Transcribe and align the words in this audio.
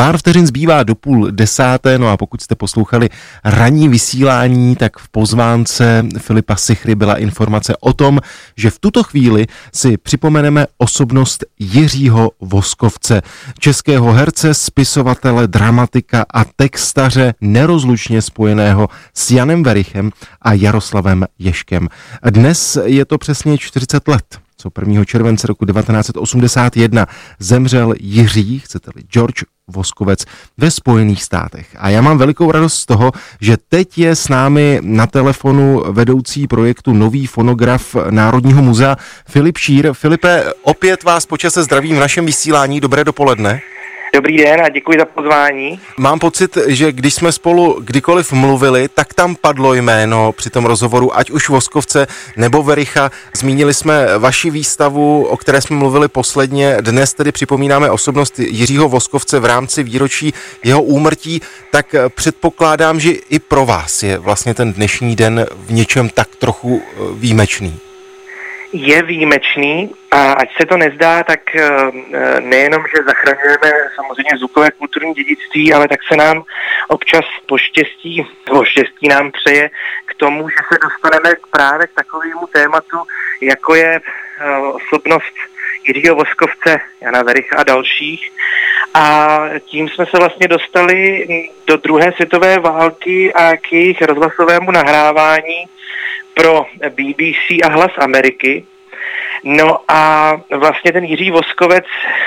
Pár 0.00 0.18
vteřin 0.18 0.46
zbývá 0.46 0.82
do 0.82 0.94
půl 0.94 1.30
desáté, 1.30 1.98
no 1.98 2.08
a 2.08 2.16
pokud 2.16 2.40
jste 2.40 2.54
poslouchali 2.54 3.08
ranní 3.44 3.88
vysílání, 3.88 4.76
tak 4.76 4.98
v 4.98 5.08
pozvánce 5.08 6.06
Filipa 6.18 6.56
Sichry 6.56 6.94
byla 6.94 7.16
informace 7.16 7.76
o 7.80 7.92
tom, 7.92 8.18
že 8.56 8.70
v 8.70 8.78
tuto 8.78 9.02
chvíli 9.02 9.46
si 9.74 9.96
připomeneme 9.96 10.66
osobnost 10.78 11.44
Jiřího 11.58 12.30
Voskovce, 12.40 13.22
českého 13.58 14.12
herce, 14.12 14.54
spisovatele, 14.54 15.48
dramatika 15.48 16.24
a 16.34 16.44
textaře 16.44 17.34
nerozlučně 17.40 18.22
spojeného 18.22 18.88
s 19.14 19.30
Janem 19.30 19.62
Verichem 19.62 20.10
a 20.42 20.52
Jaroslavem 20.52 21.26
Ješkem. 21.38 21.88
Dnes 22.30 22.78
je 22.84 23.04
to 23.04 23.18
přesně 23.18 23.58
40 23.58 24.08
let 24.08 24.49
co 24.60 24.70
1. 24.80 25.04
července 25.04 25.46
roku 25.46 25.66
1981 25.66 27.06
zemřel 27.38 27.94
Jiří, 28.00 28.58
chcete-li 28.58 29.02
George 29.02 29.42
Voskovec 29.68 30.24
ve 30.58 30.70
Spojených 30.70 31.22
státech. 31.22 31.76
A 31.78 31.88
já 31.88 32.00
mám 32.00 32.18
velikou 32.18 32.50
radost 32.52 32.74
z 32.74 32.86
toho, 32.86 33.12
že 33.40 33.56
teď 33.68 33.98
je 33.98 34.16
s 34.16 34.28
námi 34.28 34.78
na 34.82 35.06
telefonu 35.06 35.82
vedoucí 35.88 36.46
projektu 36.46 36.92
Nový 36.92 37.26
fonograf 37.26 37.96
Národního 38.10 38.62
muzea 38.62 38.96
Filip 39.28 39.58
Šír. 39.58 39.92
Filipe, 39.92 40.44
opět 40.62 41.04
vás 41.04 41.26
počase 41.26 41.62
zdravím 41.62 41.96
v 41.96 42.00
našem 42.00 42.26
vysílání. 42.26 42.80
Dobré 42.80 43.04
dopoledne. 43.04 43.60
Dobrý 44.14 44.36
den 44.36 44.60
a 44.60 44.68
děkuji 44.68 44.98
za 44.98 45.04
pozvání. 45.04 45.80
Mám 45.98 46.18
pocit, 46.18 46.58
že 46.66 46.92
když 46.92 47.14
jsme 47.14 47.32
spolu 47.32 47.80
kdykoliv 47.80 48.32
mluvili, 48.32 48.88
tak 48.88 49.14
tam 49.14 49.36
padlo 49.36 49.74
jméno 49.74 50.32
při 50.32 50.50
tom 50.50 50.66
rozhovoru, 50.66 51.16
ať 51.16 51.30
už 51.30 51.48
Voskovce 51.48 52.06
nebo 52.36 52.62
Vericha. 52.62 53.10
Zmínili 53.36 53.74
jsme 53.74 54.18
vaši 54.18 54.50
výstavu, 54.50 55.24
o 55.24 55.36
které 55.36 55.60
jsme 55.60 55.76
mluvili 55.76 56.08
posledně. 56.08 56.76
Dnes 56.80 57.14
tedy 57.14 57.32
připomínáme 57.32 57.90
osobnost 57.90 58.38
Jiřího 58.38 58.88
Voskovce 58.88 59.40
v 59.40 59.44
rámci 59.44 59.82
výročí 59.82 60.34
jeho 60.64 60.82
úmrtí. 60.82 61.40
Tak 61.70 61.94
předpokládám, 62.14 63.00
že 63.00 63.10
i 63.10 63.38
pro 63.38 63.66
vás 63.66 64.02
je 64.02 64.18
vlastně 64.18 64.54
ten 64.54 64.72
dnešní 64.72 65.16
den 65.16 65.46
v 65.66 65.72
něčem 65.72 66.08
tak 66.08 66.28
trochu 66.36 66.82
eh, 66.82 66.98
výjimečný 67.14 67.80
je 68.72 69.02
výjimečný 69.02 69.94
a 70.10 70.32
ať 70.32 70.48
se 70.60 70.66
to 70.66 70.76
nezdá, 70.76 71.22
tak 71.22 71.40
eh, 71.54 71.60
nejenom, 72.40 72.84
že 72.96 73.02
zachraňujeme 73.04 73.70
samozřejmě 73.94 74.38
zvukové 74.38 74.70
kulturní 74.70 75.14
dědictví, 75.14 75.72
ale 75.72 75.88
tak 75.88 76.00
se 76.08 76.16
nám 76.16 76.42
občas 76.88 77.24
poštěstí, 77.46 78.26
nebo 78.48 78.64
štěstí 78.64 79.08
nám 79.08 79.30
přeje 79.30 79.70
k 80.06 80.14
tomu, 80.14 80.48
že 80.48 80.56
se 80.72 80.78
dostaneme 80.82 81.36
právě 81.50 81.86
k 81.86 81.94
takovému 81.94 82.46
tématu, 82.46 82.96
jako 83.40 83.74
je 83.74 84.00
eh, 84.00 84.56
osobnost 84.58 85.34
Jiřího 85.88 86.14
Voskovce, 86.14 86.80
Jana 87.00 87.22
Vericha 87.22 87.56
a 87.56 87.62
dalších. 87.62 88.32
A 88.94 89.38
tím 89.64 89.88
jsme 89.88 90.06
se 90.06 90.16
vlastně 90.16 90.48
dostali 90.48 91.26
do 91.66 91.76
druhé 91.76 92.12
světové 92.12 92.58
války 92.58 93.32
a 93.32 93.56
k 93.56 93.72
jejich 93.72 94.02
rozhlasovému 94.02 94.70
nahrávání 94.70 95.66
pro 96.40 96.66
BBC 96.90 97.62
a 97.64 97.68
Hlas 97.68 97.90
Ameriky. 97.98 98.64
No 99.44 99.78
a 99.88 100.32
vlastně 100.50 100.92
ten 100.92 101.04
Jiří 101.04 101.30
Voskovec 101.30 101.84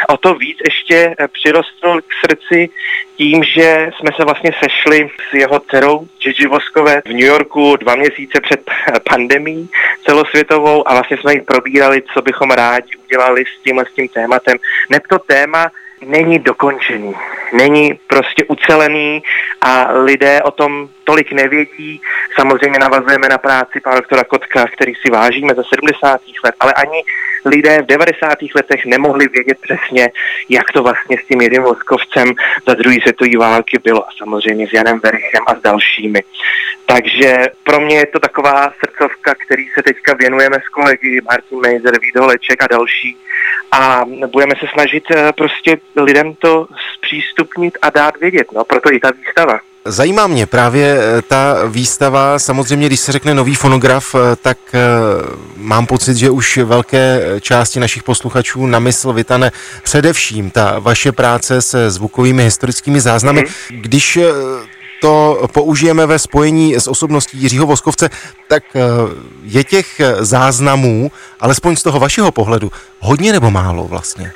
o 0.09 0.17
to 0.17 0.35
víc 0.35 0.57
ještě 0.65 1.15
přirostl 1.31 2.01
k 2.01 2.13
srdci 2.25 2.69
tím, 3.17 3.43
že 3.43 3.89
jsme 3.95 4.09
se 4.15 4.25
vlastně 4.25 4.51
sešli 4.63 5.09
s 5.29 5.33
jeho 5.33 5.59
dcerou 5.59 6.07
Gigi 6.23 6.47
Voskovec 6.47 7.05
v 7.05 7.09
New 7.09 7.25
Yorku 7.25 7.75
dva 7.75 7.95
měsíce 7.95 8.41
před 8.41 8.71
pandemí 9.09 9.69
celosvětovou 10.05 10.87
a 10.87 10.93
vlastně 10.93 11.17
jsme 11.17 11.33
jí 11.33 11.41
probírali, 11.41 12.01
co 12.13 12.21
bychom 12.21 12.51
rádi 12.51 12.97
udělali 13.05 13.43
s 13.45 13.63
tímhle 13.63 13.85
s 13.85 13.93
tím 13.93 14.07
tématem. 14.07 14.57
Neb 14.89 15.03
to 15.09 15.19
téma 15.19 15.71
není 16.05 16.39
dokončený, 16.39 17.15
není 17.53 17.99
prostě 18.07 18.45
ucelený 18.45 19.23
a 19.61 19.91
lidé 19.91 20.41
o 20.41 20.51
tom 20.51 20.89
tolik 21.03 21.31
nevědí. 21.31 22.01
Samozřejmě 22.35 22.79
navazujeme 22.79 23.29
na 23.29 23.37
práci 23.37 23.79
pana 23.79 23.95
doktora 23.95 24.23
Kotka, 24.23 24.65
který 24.67 24.93
si 24.95 25.09
vážíme 25.09 25.53
za 25.55 25.63
70. 25.63 26.21
let, 26.43 26.55
ale 26.59 26.73
ani 26.73 27.03
lidé 27.45 27.81
v 27.81 27.85
90. 27.85 28.29
letech 28.55 28.85
nemohli 28.85 29.27
vědět 29.27 29.57
přesně, 29.61 30.09
jak 30.49 30.71
to 30.71 30.83
vlastně 30.83 31.17
s 31.17 31.27
tím 31.27 31.41
jedním 31.41 31.63
Voskovcem 31.63 32.33
za 32.67 32.73
druhý 32.73 33.01
světové 33.01 33.37
války 33.37 33.79
bylo 33.83 34.03
a 34.03 34.09
samozřejmě 34.17 34.67
s 34.67 34.73
Janem 34.73 34.99
Verichem 35.03 35.43
a 35.47 35.55
s 35.55 35.61
dalšími. 35.61 36.23
Takže 36.85 37.37
pro 37.63 37.79
mě 37.79 37.95
je 37.95 38.05
to 38.05 38.19
taková 38.19 38.73
srdcovka, 38.79 39.33
který 39.45 39.65
se 39.77 39.83
teďka 39.83 40.13
věnujeme 40.13 40.57
s 40.65 40.69
kolegy 40.69 41.21
Martin 41.21 41.59
Mejzer, 41.59 41.99
Vít 41.99 42.15
Holeček 42.15 42.63
a 42.63 42.67
další 42.67 43.17
a 43.71 44.05
budeme 44.31 44.53
se 44.59 44.65
snažit 44.73 45.03
eh, 45.11 45.33
prostě 45.37 45.77
lidem 45.95 46.33
to 46.35 46.67
zpřístupnit 46.97 47.77
a 47.81 47.89
dát 47.89 48.17
vědět, 48.17 48.47
no 48.55 48.63
proto 48.63 48.93
i 48.93 48.99
ta 48.99 49.11
výstava. 49.11 49.59
Zajímá 49.85 50.27
mě 50.27 50.45
právě 50.45 50.97
eh, 50.97 51.21
ta 51.21 51.57
výstava, 51.67 52.39
samozřejmě 52.39 52.87
když 52.87 52.99
se 52.99 53.11
řekne 53.11 53.33
nový 53.33 53.55
fonograf, 53.55 54.15
eh, 54.15 54.35
tak 54.35 54.57
mám 55.73 55.85
pocit, 55.85 56.17
že 56.17 56.29
už 56.29 56.57
velké 56.57 57.21
části 57.41 57.79
našich 57.79 58.03
posluchačů 58.03 58.65
na 58.65 58.79
mysl 58.79 59.13
vytane 59.13 59.51
především 59.83 60.51
ta 60.51 60.79
vaše 60.79 61.11
práce 61.11 61.61
se 61.61 61.91
zvukovými 61.91 62.43
historickými 62.43 63.01
záznamy. 63.01 63.41
Mm-hmm. 63.41 63.81
Když 63.81 64.19
to 65.01 65.47
použijeme 65.53 66.05
ve 66.05 66.19
spojení 66.19 66.75
s 66.75 66.87
osobností 66.87 67.37
Jiřího 67.37 67.65
Voskovce, 67.65 68.09
tak 68.47 68.63
je 69.43 69.63
těch 69.63 70.01
záznamů, 70.19 71.11
alespoň 71.39 71.75
z 71.75 71.83
toho 71.83 71.99
vašeho 71.99 72.31
pohledu, 72.31 72.71
hodně 72.99 73.31
nebo 73.31 73.51
málo 73.51 73.83
vlastně? 73.83 74.31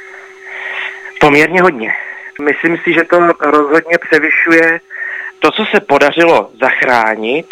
Poměrně 1.19 1.61
hodně. 1.61 1.93
Myslím 2.41 2.77
si, 2.83 2.93
že 2.93 3.03
to 3.03 3.19
rozhodně 3.39 3.97
převyšuje 4.09 4.79
to, 5.39 5.51
co 5.51 5.65
se 5.65 5.79
podařilo 5.79 6.49
zachránit 6.61 7.47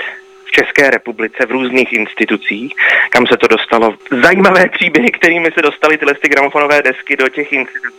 České 0.56 0.90
republice 0.90 1.46
v 1.46 1.52
různých 1.52 1.94
institucích, 1.94 2.74
kam 3.10 3.28
se 3.28 3.38
to 3.38 3.48
dostalo, 3.48 3.96
zajímavé 4.24 4.70
příběhy, 4.70 5.12
kterými 5.12 5.52
se 5.52 5.62
dostaly 5.62 5.98
tyhle 5.98 6.14
ty 6.14 6.30
gramofonové 6.30 6.82
desky 6.82 7.18
do 7.18 7.30
těch 7.30 7.54
institucí, 7.54 7.98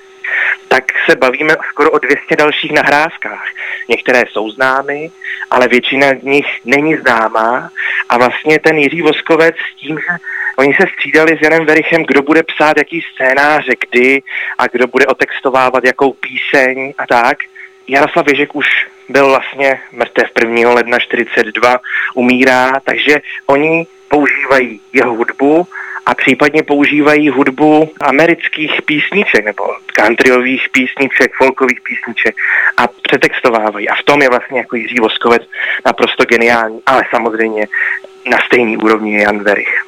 tak 0.69 0.85
se 1.11 1.17
bavíme 1.17 1.57
skoro 1.69 1.91
o 1.91 1.99
200 1.99 2.37
dalších 2.37 2.73
nahrávkách. 2.73 3.47
Některé 3.89 4.25
jsou 4.31 4.51
známy, 4.51 5.11
ale 5.51 5.69
většina 5.69 6.07
z 6.21 6.23
nich 6.23 6.47
není 6.65 6.97
známá. 6.97 7.71
A 8.09 8.19
vlastně 8.19 8.59
ten 8.59 8.79
Jiří 8.79 9.03
Voskovec 9.03 9.57
s 9.57 9.77
tím, 9.77 9.99
že 9.99 10.17
oni 10.57 10.75
se 10.75 10.87
střídali 10.95 11.39
s 11.39 11.43
Janem 11.43 11.67
Verichem, 11.67 12.05
kdo 12.05 12.23
bude 12.23 12.43
psát 12.43 12.77
jaký 12.77 13.03
scénáře, 13.13 13.73
kdy 13.91 14.23
a 14.59 14.67
kdo 14.67 14.87
bude 14.87 15.07
otextovávat 15.07 15.85
jakou 15.85 16.13
píseň 16.13 16.95
a 16.99 17.07
tak, 17.07 17.39
Jaroslav 17.89 18.29
Ježek 18.29 18.55
už 18.55 18.67
byl 19.09 19.27
vlastně 19.29 19.81
mrtev 19.93 20.29
1. 20.41 20.71
ledna 20.71 20.99
42, 20.99 21.81
umírá, 22.15 22.81
takže 22.85 23.21
oni 23.47 23.87
používají 24.09 24.81
jeho 24.93 25.15
hudbu 25.15 25.67
a 26.07 26.15
případně 26.15 26.63
používají 26.63 27.29
hudbu 27.29 27.93
amerických 28.01 28.83
písniček 28.83 29.45
nebo 29.45 29.65
countryových 30.01 30.69
písniček, 30.73 31.35
folkových 31.35 31.81
písniček 31.81 32.35
a 32.77 32.87
přetextovávají. 32.87 33.89
A 33.89 33.95
v 33.95 34.03
tom 34.03 34.23
je 34.23 34.29
vlastně 34.29 34.59
jako 34.59 34.77
Jiří 34.77 35.01
Voskovec 35.01 35.43
naprosto 35.87 36.25
geniální, 36.25 36.81
ale 36.87 37.03
samozřejmě 37.11 37.67
na 38.31 38.39
stejný 38.47 38.77
úrovni 38.77 39.15
je 39.15 39.23
Jan 39.23 39.39
Verich. 39.43 39.85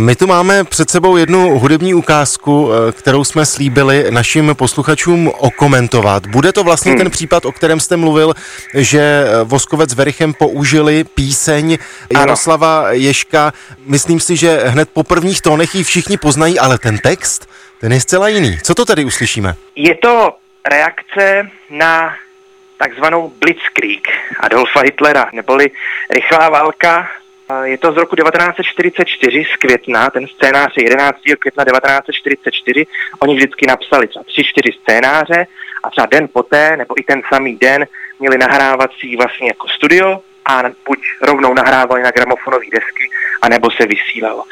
My 0.00 0.16
tu 0.16 0.26
máme 0.26 0.64
před 0.64 0.90
sebou 0.90 1.16
jednu 1.16 1.58
hudební 1.58 1.94
ukázku, 1.94 2.70
eh, 2.72 2.92
kterou 2.92 3.24
jsme 3.24 3.46
slíbili 3.46 4.10
našim 4.10 4.54
posluchačům 4.54 5.32
okomentovat. 5.38 6.26
Bude 6.26 6.52
to 6.52 6.64
vlastně 6.64 6.92
hmm. 6.92 6.98
ten 6.98 7.10
případ, 7.10 7.44
o 7.44 7.52
kterém 7.52 7.80
jste 7.80 7.96
mluvil, 7.96 8.34
že 8.74 9.00
eh, 9.00 9.44
Voskovec 9.44 9.90
s 9.90 9.94
Verichem 9.94 10.34
použili 10.34 11.04
píseň 11.04 11.78
Jaroslava. 12.12 12.92
Ješka. 12.92 13.52
Myslím 13.86 14.20
si, 14.20 14.36
že 14.36 14.60
hned 14.64 14.88
po 14.92 15.02
prvních 15.02 15.40
tónech 15.40 15.74
ji 15.74 15.84
všichni 15.84 16.16
poznají, 16.16 16.58
ale 16.58 16.78
ten 16.78 16.98
text, 16.98 17.50
ten 17.80 17.92
je 17.92 18.00
zcela 18.00 18.28
jiný. 18.28 18.58
Co 18.62 18.74
to 18.74 18.84
tady 18.84 19.04
uslyšíme? 19.04 19.54
Je 19.76 19.94
to 19.94 20.32
reakce 20.70 21.48
na 21.70 22.14
takzvanou 22.78 23.32
Blitzkrieg 23.40 24.08
Adolfa 24.40 24.80
Hitlera, 24.80 25.30
neboli 25.32 25.70
rychlá 26.10 26.48
válka 26.48 27.08
je 27.64 27.78
to 27.78 27.92
z 27.92 27.96
roku 27.96 28.16
1944 28.16 29.44
z 29.54 29.56
května, 29.56 30.10
ten 30.10 30.26
scénář 30.26 30.72
je 30.76 30.84
11. 30.84 31.18
května 31.38 31.64
1944. 31.64 32.86
Oni 33.18 33.34
vždycky 33.36 33.66
napsali 33.66 34.08
třeba 34.08 34.24
tři, 34.24 34.44
čtyři 34.44 34.72
scénáře 34.82 35.46
a 35.82 35.90
třeba 35.90 36.06
den 36.06 36.28
poté, 36.32 36.76
nebo 36.76 37.00
i 37.00 37.02
ten 37.02 37.22
samý 37.28 37.56
den, 37.56 37.86
měli 38.18 38.38
nahrávací 38.38 39.16
vlastně 39.16 39.48
jako 39.48 39.68
studio 39.68 40.20
a 40.44 40.62
buď 40.86 40.98
rovnou 41.22 41.54
nahrávali 41.54 42.02
na 42.02 42.10
gramofonové 42.10 42.64
desky, 42.72 43.10
anebo 43.42 43.70
se 43.70 43.86
vysílalo. 43.86 44.44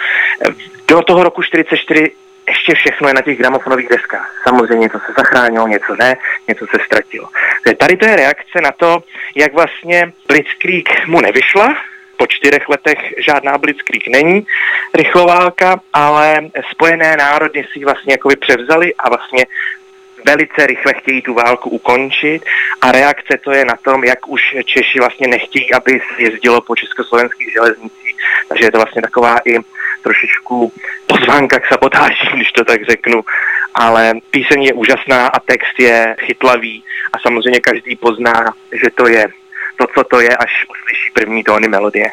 Do 0.88 1.02
toho 1.02 1.22
roku 1.22 1.42
44 1.42 2.12
ještě 2.48 2.74
všechno 2.74 3.08
je 3.08 3.14
na 3.14 3.22
těch 3.22 3.38
gramofonových 3.38 3.88
deskách. 3.88 4.40
Samozřejmě 4.42 4.82
něco 4.82 4.98
se 4.98 5.12
zachránilo, 5.16 5.68
něco 5.68 5.96
ne, 5.98 6.16
něco 6.48 6.66
se 6.70 6.78
ztratilo. 6.86 7.28
Tady 7.78 7.96
to 7.96 8.06
je 8.06 8.16
reakce 8.16 8.60
na 8.62 8.72
to, 8.72 9.02
jak 9.34 9.52
vlastně 9.52 10.12
Blitzkrieg 10.28 11.06
mu 11.06 11.20
nevyšla, 11.20 11.76
po 12.18 12.26
čtyřech 12.26 12.68
letech 12.68 12.98
žádná 13.26 13.58
blitzkrieg 13.58 14.08
není 14.08 14.46
rychloválka, 14.94 15.80
ale 15.92 16.40
spojené 16.70 17.16
národy 17.16 17.64
si 17.72 17.78
ji 17.78 17.84
vlastně 17.84 18.12
jakoby 18.12 18.36
převzali 18.36 18.94
a 18.94 19.08
vlastně 19.08 19.46
velice 20.26 20.66
rychle 20.66 20.94
chtějí 20.94 21.22
tu 21.22 21.34
válku 21.34 21.70
ukončit 21.70 22.42
a 22.80 22.92
reakce 22.92 23.38
to 23.44 23.52
je 23.52 23.64
na 23.64 23.76
tom, 23.76 24.04
jak 24.04 24.28
už 24.28 24.40
Češi 24.64 24.98
vlastně 24.98 25.28
nechtějí, 25.28 25.72
aby 25.72 26.00
se 26.00 26.22
jezdilo 26.22 26.60
po 26.60 26.76
československých 26.76 27.52
železnicích. 27.52 28.16
Takže 28.48 28.64
je 28.64 28.72
to 28.72 28.78
vlastně 28.78 29.02
taková 29.02 29.36
i 29.44 29.58
trošičku 30.02 30.72
pozvánka 31.06 31.58
k 31.58 31.66
sabotáži, 31.66 32.26
když 32.34 32.52
to 32.52 32.64
tak 32.64 32.84
řeknu. 32.84 33.24
Ale 33.74 34.14
píseň 34.30 34.62
je 34.62 34.72
úžasná 34.72 35.26
a 35.26 35.40
text 35.40 35.78
je 35.78 36.16
chytlavý 36.18 36.84
a 37.12 37.18
samozřejmě 37.18 37.60
každý 37.60 37.96
pozná, 37.96 38.54
že 38.72 38.90
to 38.94 39.08
je 39.08 39.28
to, 39.78 39.86
co 39.94 40.04
to 40.04 40.20
je, 40.20 40.36
až 40.36 40.50
uslyší 40.70 41.10
první 41.12 41.44
tóny 41.44 41.68
melodie. 41.68 42.06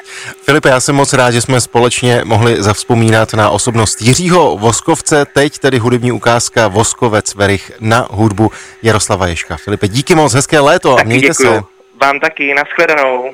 Filipe, 0.46 0.70
já 0.70 0.80
jsem 0.80 0.96
moc 0.96 1.14
rád, 1.14 1.32
že 1.32 1.42
jsme 1.42 1.62
společně 1.62 2.22
mohli 2.24 2.64
zavzpomínat 2.64 3.34
na 3.34 3.50
osobnost 3.50 4.02
Jiřího 4.02 4.58
Voskovce, 4.58 5.26
teď 5.26 5.60
tedy 5.60 5.78
hudební 5.78 6.12
ukázka 6.12 6.68
Voskovec 6.68 7.36
Verich 7.36 7.72
na 7.80 8.08
hudbu 8.12 8.52
Jaroslava 8.84 9.28
Ješka. 9.28 9.58
Filipe, 9.58 9.88
díky 9.88 10.16
moc, 10.16 10.34
hezké 10.34 10.60
léto 10.60 11.00
a 11.00 11.04
mějte 11.04 11.28
děkuju. 11.28 11.54
se. 11.54 11.64
Vám 12.02 12.20
taky, 12.20 12.54
nashledanou. 12.54 13.34